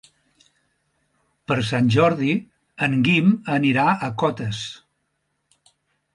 Per 1.51 1.57
Sant 1.67 1.91
Jordi 1.97 2.31
en 2.89 2.97
Guim 3.09 3.31
anirà 3.59 3.85
a 3.93 4.11
Cotes. 4.25 4.65